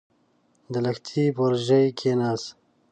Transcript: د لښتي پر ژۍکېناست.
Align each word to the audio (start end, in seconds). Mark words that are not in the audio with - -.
د 0.71 0.73
لښتي 0.85 1.25
پر 1.35 1.51
ژۍکېناست. 1.65 2.47